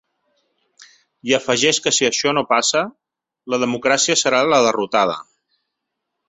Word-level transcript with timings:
I 1.31 1.35
afegeix 1.37 1.79
que 1.87 1.93
si 1.97 2.07
això 2.07 2.33
no 2.37 2.43
passa, 2.55 2.81
la 3.55 3.61
democràcia 3.65 4.17
serà 4.23 4.41
la 4.55 4.63
derrotada. 4.71 5.21